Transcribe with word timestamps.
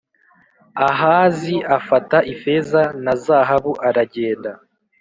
Ahazi 0.89 1.55
afata 1.77 2.17
ifeza 2.33 2.81
na 3.03 3.13
zahabu 3.23 3.71
aragenda 3.87 4.51